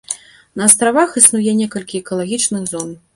[0.61, 2.91] На астравах існуе некалькі экалагічных зон.